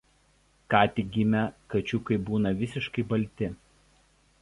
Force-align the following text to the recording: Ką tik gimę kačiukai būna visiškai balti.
Ką 0.73 0.81
tik 0.95 1.11
gimę 1.17 1.43
kačiukai 1.75 2.19
būna 2.31 2.57
visiškai 2.65 3.09
balti. 3.15 3.55